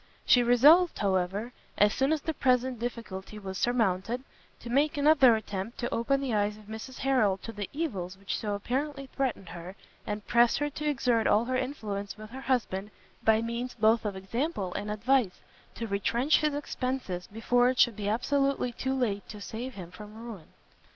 She 0.25 0.41
resolved, 0.41 0.97
however, 0.97 1.53
as 1.77 1.93
soon 1.93 2.11
as 2.11 2.21
the 2.21 2.33
present 2.33 2.79
difficulty 2.79 3.37
was 3.37 3.59
surmounted, 3.59 4.23
to 4.61 4.69
make 4.71 4.97
another 4.97 5.35
attempt 5.35 5.77
to 5.77 5.93
open 5.93 6.19
the 6.21 6.33
eyes 6.33 6.57
of 6.57 6.63
Mrs 6.63 6.97
Harrel 6.97 7.37
to 7.37 7.51
the 7.51 7.69
evils 7.71 8.17
which 8.17 8.35
so 8.35 8.55
apparently 8.55 9.05
threatened 9.15 9.49
her, 9.49 9.75
and 10.07 10.25
press 10.25 10.57
her 10.57 10.71
to 10.71 10.89
exert 10.89 11.27
all 11.27 11.45
her 11.45 11.55
influence 11.55 12.17
with 12.17 12.31
her 12.31 12.41
husband, 12.41 12.89
by 13.23 13.43
means 13.43 13.75
both 13.75 14.03
of 14.03 14.15
example 14.15 14.73
and 14.73 14.89
advice, 14.89 15.39
to 15.75 15.85
retrench 15.85 16.39
his 16.39 16.55
expences 16.55 17.27
before 17.27 17.69
it 17.69 17.77
should 17.77 17.95
be 17.95 18.09
absolutely 18.09 18.71
too 18.71 18.95
late 18.95 19.29
to 19.29 19.39
save 19.39 19.75
him 19.75 19.91
from 19.91 20.15
ruin. 20.15 20.47